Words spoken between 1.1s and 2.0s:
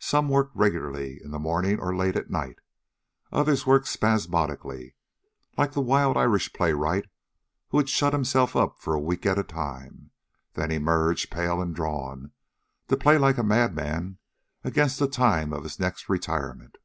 in the morning or